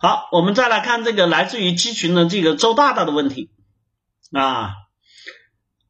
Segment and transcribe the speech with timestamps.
[0.00, 3.50] 好，我们再来看这个来自于鸡群的这个周大大的问题
[4.32, 4.70] 啊，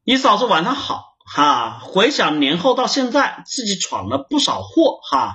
[0.02, 5.34] 一嫂子晚上好哈，回想年后到现在，自己闯了不少祸哈，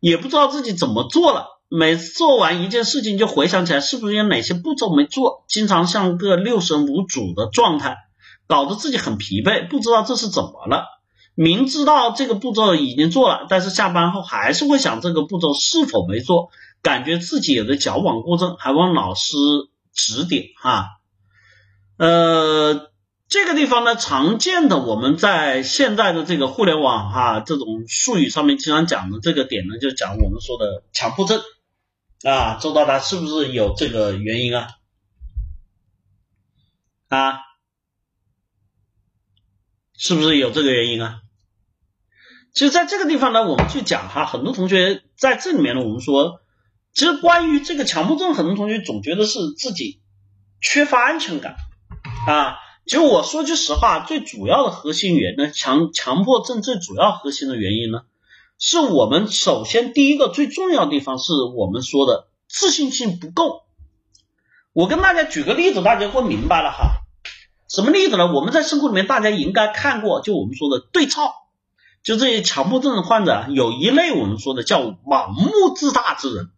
[0.00, 7.96] 也不知道自己怎么做了，每次做完一件事情就回想起来是不是有哪些步骤没做，经常像个六神无主的状态，
[8.46, 10.84] 搞得自己很疲惫，不知道这是怎么了。
[11.34, 16.50] 明知道这个步骤已经做了，但是下班后还是会想这个步骤是否没做。
[16.82, 19.36] 感觉自己有的矫枉过正，还望老师
[19.92, 20.88] 指点哈。
[21.98, 22.90] 呃，
[23.28, 31.42] 这个地方呢，常见的我们在现在的这个互联网哈这种术语上面经常讲的这个点呢，就讲我们说的强迫症
[32.22, 32.54] 啊。
[32.54, 34.68] 周大大是不是有这个原因啊？
[37.08, 37.40] 啊，
[39.92, 41.20] 是不是有这个原因啊？
[42.54, 46.40] 其实在这个地方呢，我们去讲哈，很多同学在这里面呢，我们说。
[46.92, 50.00] 其实关于这个强迫症，很多同学总觉得是自己
[50.60, 51.56] 缺乏安全感
[52.26, 52.56] 啊。
[52.86, 58.00] 其实我说句实话，最主要的核心原因，强强迫症最主要核心的原因呢，
[58.58, 63.62] 是我们首先第一个最重要的地方是我们说的自信心不够。
[64.72, 67.02] 我跟大家举个例子，大家会明白了哈。
[67.68, 68.32] 什么例子呢？
[68.32, 71.32] 我们在生活里面大家应该看过，就我们说的对照，
[72.02, 76.50] 就这些强迫症的患者，有一类我们说的叫盲目自大之人。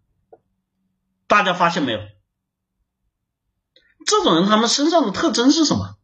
[1.33, 2.01] 大家发现没有？
[4.05, 5.97] 这种人他们身上的特征是什么？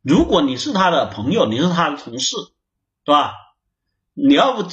[0.00, 2.34] 如果你是他的朋友，你是他的同事，
[3.04, 3.32] 对吧？
[4.12, 4.68] 你要不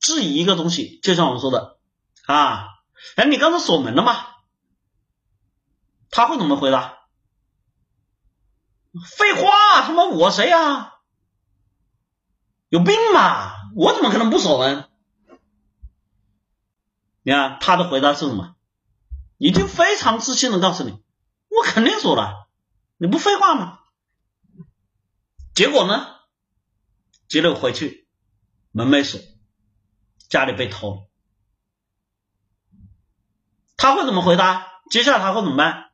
[0.00, 1.78] 质疑一个东西，就像我们说的
[2.24, 2.64] 啊，
[3.16, 4.26] 哎，你刚才锁门了吗？
[6.08, 7.00] 他会怎么回答？
[9.18, 10.94] 废话，他妈我谁啊？
[12.70, 13.54] 有病吧？
[13.76, 14.85] 我怎么可能不锁门？
[17.26, 18.54] 你看他的回答是什么？
[19.36, 20.92] 已经非常自信的告诉你，
[21.48, 22.46] 我肯定锁了，
[22.98, 23.80] 你不废话吗？
[25.52, 26.06] 结果呢？
[27.26, 28.06] 结果回去
[28.70, 29.20] 门没锁，
[30.28, 31.08] 家里被偷了。
[33.76, 34.64] 他会怎么回答？
[34.88, 35.90] 接下来他会怎么办？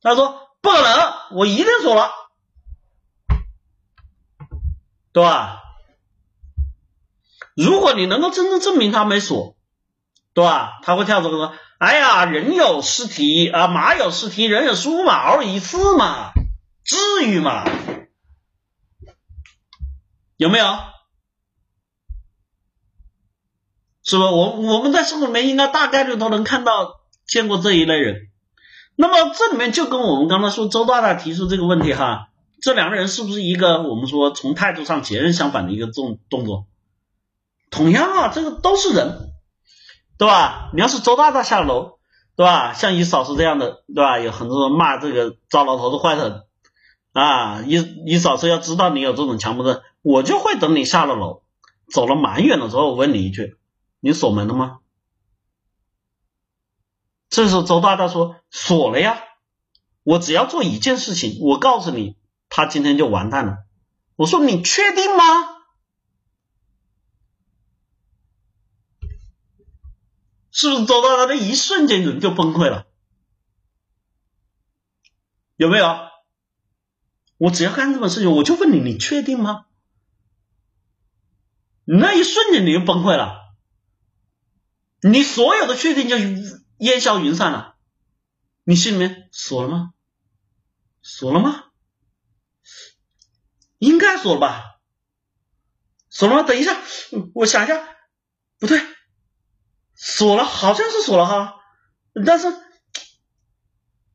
[0.00, 2.10] 他说不可能，我一定锁了，
[5.12, 5.62] 对吧？
[7.54, 9.55] 如果你能够真正证明他没锁。
[10.36, 10.80] 对吧？
[10.82, 16.32] 他会跳出来说：“哎呀，人有失蹄啊，马有失蹄，人有输嘛，偶尔一次嘛，
[16.84, 17.64] 至于吗？
[20.36, 20.66] 有没有？
[24.02, 24.30] 是吧？
[24.30, 28.28] 我我们在生活里面应该大概率都能看到见过这一类人。
[28.94, 32.28] 那么这里面就跟我们刚才说周大大提出这个问题哈，
[32.60, 36.66] 这两个人是不是一个我们说从态度上截然相反的一个动动作？
[37.70, 39.22] 同样啊，这个都是人。”
[40.18, 40.70] 对吧？
[40.74, 41.98] 你要是周大大下楼，
[42.36, 42.72] 对吧？
[42.72, 44.18] 像你嫂子这样的，对吧？
[44.18, 46.42] 有很多人骂这个糟老头子坏人
[47.12, 47.62] 啊！
[47.66, 51.42] 你你嫂子要知道你有这种强迫症，我就会等你下了楼，
[51.90, 53.56] 走了蛮远的时候，我问你一句：
[54.00, 54.78] 你锁门了吗？
[57.28, 59.18] 这时候周大大说锁了呀。
[60.02, 62.16] 我只要做一件事情，我告诉你，
[62.48, 63.56] 他今天就完蛋了。
[64.14, 65.24] 我说你确定吗？
[70.56, 72.86] 是不是走到他的一瞬间人就崩溃了？
[75.56, 75.86] 有没有？
[77.36, 79.66] 我只要干这种事情，我就问你，你确定吗？
[81.84, 83.54] 那一瞬间你就崩溃了，
[85.02, 86.16] 你所有的确定就
[86.78, 87.76] 烟消云散了。
[88.64, 89.92] 你心里面锁了吗？
[91.02, 91.64] 锁了吗？
[93.76, 94.80] 应该锁了吧？
[96.08, 96.42] 锁了吗？
[96.44, 96.80] 等一下，
[97.34, 97.86] 我想一下，
[98.58, 98.95] 不对。
[99.98, 101.54] 锁了，好像是锁了哈，
[102.26, 102.48] 但是，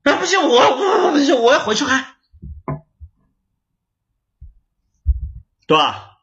[0.04, 2.18] 啊不行，我我不行，我要回去看，
[5.66, 6.20] 对吧？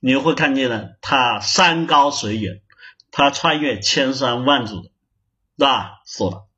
[0.00, 2.62] 你会看见了，他山高水远，
[3.10, 4.90] 他穿越千山万阻的，
[5.58, 6.00] 是吧？
[6.06, 6.48] 锁了，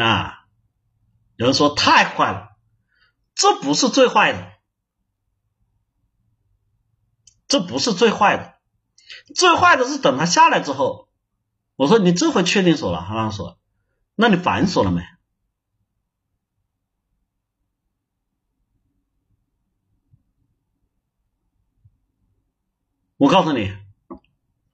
[0.00, 0.44] 啊，
[1.34, 2.56] 有人说太坏了，
[3.34, 4.52] 这不是最坏的，
[7.48, 8.54] 这不是最坏的，
[9.34, 11.09] 最坏的是等他下来之后。
[11.80, 13.58] 我说你这回确定锁了，好像锁，
[14.14, 15.00] 那你反锁了没？
[23.16, 23.74] 我告诉你，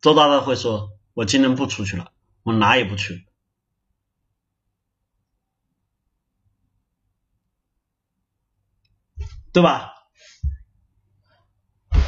[0.00, 2.12] 周大大会说，我今天不出去了，
[2.42, 3.24] 我哪也不去，
[9.52, 9.92] 对吧？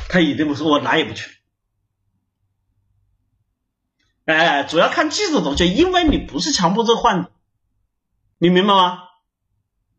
[0.08, 1.37] 他一定不说，我哪也不去。
[4.28, 7.30] 哎，主要看记住同学，因为你不是强迫症患者，
[8.36, 9.04] 你明白吗？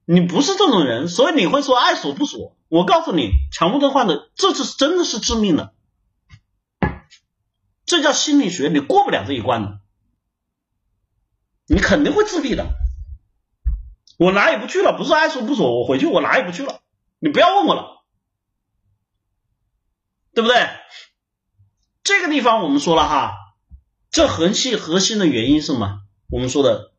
[0.06, 2.56] 你不是这种人，所以你会说爱锁不锁。
[2.68, 5.74] 我告诉你，强迫症患者这次真的是致命的，
[7.88, 9.80] 这叫心理学，你过不了这一关的，
[11.66, 12.68] 你肯定会自闭的。
[14.20, 16.82] 我哪也不去了，不是爱锁不锁，我回去我哪也不去了，
[17.18, 18.04] 你不要问我了，
[20.36, 20.70] 对不对？
[22.04, 23.39] 这个地方我们说了哈，
[24.12, 26.00] 这核心核心的原因是什么？
[26.30, 26.92] 我们说的。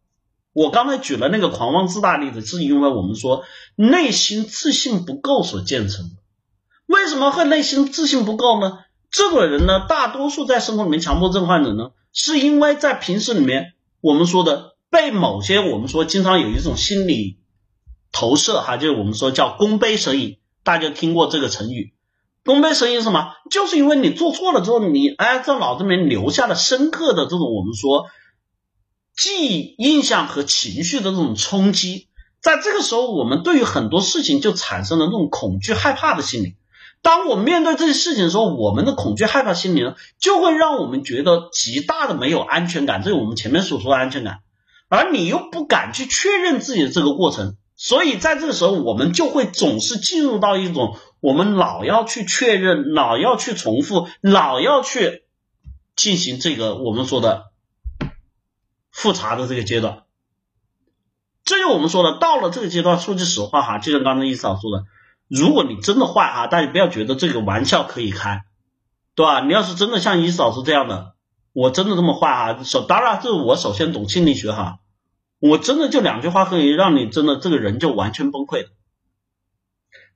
[0.53, 3.45] 我刚才举了那个狂妄自大例子，是因为我们说
[3.77, 6.17] 内心自信不够所建成的。
[6.87, 8.81] 为什么会内心自信不够呢？
[9.13, 17.39] 这个人呢，大多数在生活里面强迫症患者呢，是因为在平时里面我们说的被某些我们说经常有一种心理
[18.11, 21.93] 投射哈，就是我们说叫功碑蛇影，大家听过这个成语？
[22.45, 23.35] 功碑蛇影是什么？
[23.51, 28.07] 就是因为你做错了之后，你哎在脑子里面留下了深刻的这种我们说。
[29.17, 32.09] 记忆、印象和情绪的这种冲击，
[32.41, 36.57] 在这个时候，我们对于很多事情就产生了这种恐惧、害怕的心理。
[37.03, 44.39] 当我们面对这些事情的时候，我们的恐惧、害怕心理呢，就会让我们觉得极大的没有安全感，这是我们前面所说的安全感。
[44.89, 55.25] 而你又不敢去确认自己的这个过程，所以在这个时候，我们就会总是进入到一种我们老要去确认、老要去重复、老要去
[55.97, 57.47] 进行这个我们说的。
[58.93, 60.03] 复查的这个阶段，
[61.45, 64.85] 这就我们说的，到了这个阶段，说句实话哈，就像刚才伊嫂说的，
[65.29, 68.43] 如果你真的坏哈，大家不要觉得这个玩笑可以开，
[69.15, 69.41] 对吧？
[69.41, 71.15] 你要是真的像伊嫂是这样的，
[71.55, 74.80] 我真的这么坏哈，首当然这是我首先懂心理学哈，
[75.41, 78.69] 我真的就两句话可以让你真的这个人就完全崩溃的。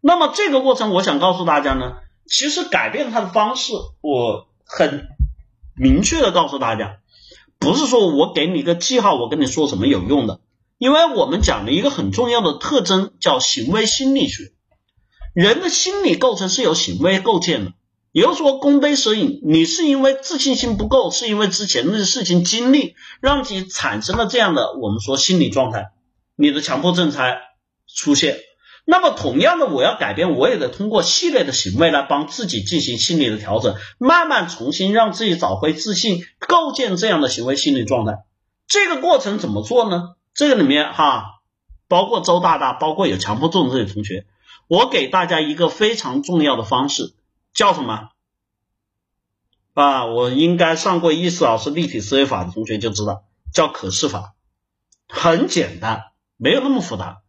[0.00, 3.72] 那么这个过程，我想告诉大家呢，其实改变他的方式，
[4.02, 5.08] 我很
[5.74, 6.98] 明确的告诉大家。
[7.58, 10.40] 不是说我给你一个记号，我跟你说什么有用的，
[10.76, 14.52] 因为我们讲了一个很重要的特征，叫行为心理学。
[15.32, 17.72] 人的心理构成是由行为构建的，
[18.14, 25.90] 也就是说，功碑蛇影，你是因为自信心不够，是因为之前那些事情经历，让自己产生了这样的我们说心理状态，
[26.36, 27.40] 你的强迫症才
[27.92, 28.38] 出现。
[28.84, 38.18] 那么同样的，我要改变，我也得通过系列的行为来帮自己进行心理的调整，慢慢重新让自己找回自信，构建这样的行为心理状态。
[38.68, 40.10] 这个过程怎么做呢？
[40.34, 41.24] 这个里面哈，
[41.88, 44.24] 包括周大大，包括有强迫症的这些同学，
[44.68, 47.12] 我给大家一个非常重要的方式，
[47.54, 48.10] 叫什么？
[49.74, 54.34] 啊，我应该上过易思老师立体思维法的同学就知道，叫可视法，
[55.08, 56.02] 很简单，
[56.36, 57.22] 没有那么复杂。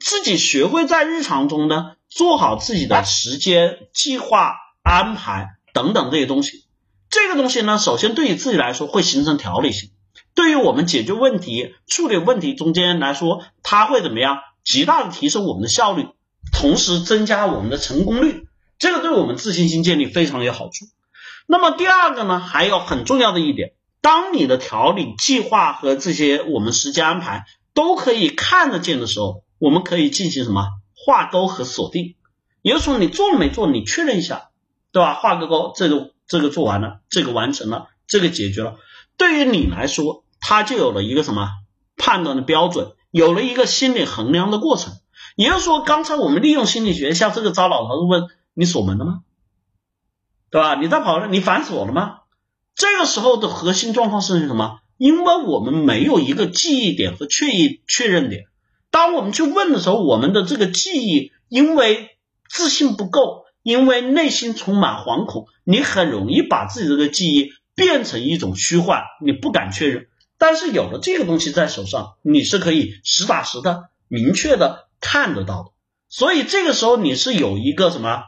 [0.00, 6.64] 自己学会在日常中呢，做好自己的时间计划安排等等这些东西。
[7.10, 9.90] 这个东西呢，首先对于自己来说会形成条理性，
[10.34, 14.38] 对于我们解决问题、处理问题中间来说，它会怎么样？
[14.64, 16.08] 极大的提升我们的效率，
[16.52, 18.48] 同时增加我们的成功率。
[18.82, 20.86] 这个对我们自信心建立非常有好处。
[21.46, 27.44] 那么第二个呢，还有很重要的一点，当你的条理、计划和这些我们时间安排
[27.74, 29.44] 都可以看得见的时候。
[29.60, 32.16] 我们可以进行什么画勾和锁定，
[32.62, 34.48] 也就是说你做了没做，你确认一下，
[34.90, 35.14] 对吧？
[35.14, 38.74] 画个勾，这个这个做完了，这个完成了，这个解决了。
[39.16, 41.48] 对于你来说，它就有了一个什么
[41.96, 44.94] 判断的标准，有了一个心理衡量的过程。
[45.36, 48.22] 也就是说，刚才我们利用心理学，像这个招老头子问
[48.54, 49.20] 你锁门了吗？
[50.50, 50.74] 对吧？
[50.74, 52.18] 你在跑，你反锁了吗？
[52.74, 54.80] 这个时候的核心状况是什么？
[54.98, 58.44] 因为我们没有一个记忆点和确认确认点。
[58.90, 62.10] 当我们去问的时候，我们的这个记忆因为
[62.48, 70.08] 自信不够，因为内心充满惶恐，你很容易把自己这个记忆变成一种虚幻，你不敢确认。
[70.38, 75.70] 但是有了这个东西在手上，你是可以实打实的、明确的看得到的。
[76.08, 78.24] 所以这个时候你是有一个什么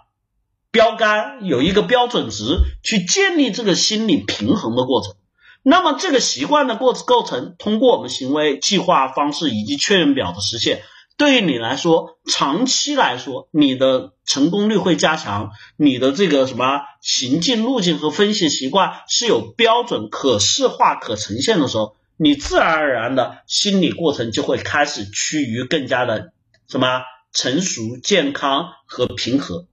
[0.74, 2.42] 标杆，有一个标准值
[2.82, 5.14] 去建立这个心理平衡的过程。
[5.62, 10.82] 那么这个习惯的过构成，通过我们行为计划方式以及确认表的实现，
[11.16, 26.32] 对于你来说，长期来说，你的成功率会加强，你的这个什么行进路径和分析习惯是有标准、可视化、可呈现的时候，你自然而然的心理过程就会开始趋于更加的
[26.66, 27.02] 什么
[27.32, 29.68] 成熟、健康和平和，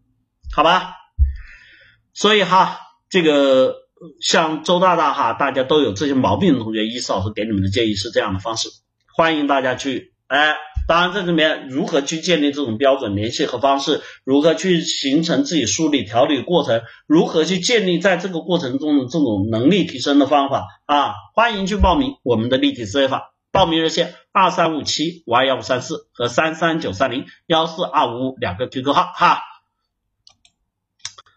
[0.53, 0.95] 好吧？
[2.13, 2.79] 所以哈，
[3.09, 3.81] 这个。
[4.19, 8.67] 像周大大哈，大家都有这些毛病的同学，伊思老师给你们的建议是这样的方式，
[9.15, 10.55] 欢迎大家去哎，
[10.87, 29.43] 当然这里面如何去建立这种标准联系和方式，如何去形成自己梳理调理过程，如何去建立在这个过程中的这种能力提升的方法啊，欢迎去报名我们的立体思维法，报名热线二三五七五二幺五三四和三三九三零幺四二五五两个 QQ 号哈。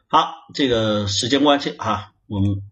[0.08, 2.62] 好，这个时间关系啊，我们。